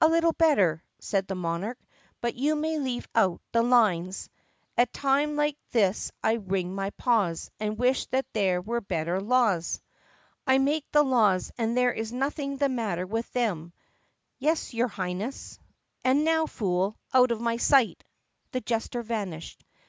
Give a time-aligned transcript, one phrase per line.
[0.00, 1.80] "A little better," said the monarch,
[2.20, 4.30] "but you may leave out the lines,"
[4.78, 9.80] 'At times like this I wring my paws And wish that there were better laws.'
[10.46, 13.72] "I make the laws and there 's nothing the matter with them."
[14.38, 15.58] "Yes, your Highness."
[16.04, 18.04] THE PUSSYCAT PRINCESS 76 "And now, fool, out of my sight!"
[18.52, 19.64] The jester vanished.